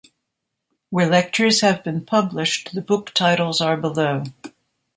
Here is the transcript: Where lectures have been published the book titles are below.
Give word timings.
Where 0.89 1.07
lectures 1.07 1.61
have 1.61 1.83
been 1.83 2.07
published 2.07 2.73
the 2.73 2.81
book 2.81 3.11
titles 3.13 3.61
are 3.61 3.77
below. 3.77 4.23